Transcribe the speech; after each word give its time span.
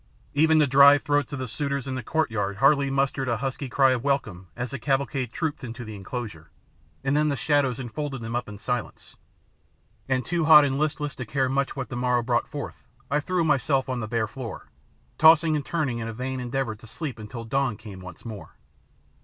Even 0.33 0.57
the 0.57 0.65
dry 0.65 0.97
throats 0.97 1.31
of 1.31 1.37
the 1.37 1.47
suitors 1.47 1.87
in 1.87 1.93
the 1.93 2.01
courtyard 2.01 2.57
hardly 2.57 2.89
mustered 2.89 3.29
a 3.29 3.37
husky 3.37 3.69
cry 3.69 3.91
of 3.91 4.03
welcome 4.03 4.47
as 4.55 4.71
the 4.71 4.79
cavalcade 4.79 5.31
trooped 5.31 5.63
into 5.63 5.85
the 5.85 5.93
enclosure, 5.93 6.49
and 7.03 7.15
then 7.15 7.29
the 7.29 7.35
shadows 7.35 7.79
enfolded 7.79 8.19
them 8.19 8.35
up 8.35 8.49
in 8.49 8.57
silence, 8.57 9.15
and, 10.09 10.25
too 10.25 10.45
hot 10.45 10.65
and 10.65 10.79
listless 10.79 11.13
to 11.13 11.23
care 11.23 11.49
much 11.49 11.75
what 11.75 11.89
the 11.89 11.95
morrow 11.95 12.23
brought 12.23 12.47
forth, 12.49 12.87
I 13.11 13.19
threw 13.19 13.43
myself 13.43 13.89
on 13.89 13.99
the 13.99 14.07
bare 14.07 14.25
floor, 14.25 14.71
tossing 15.19 15.55
and 15.55 15.63
turning 15.63 15.99
in 15.99 16.07
a 16.07 16.13
vain 16.13 16.39
endeavour 16.39 16.73
to 16.77 16.87
sleep 16.87 17.19
until 17.19 17.43
dawn 17.45 17.77
came 17.77 17.99
once 18.01 18.25
more. 18.25 18.55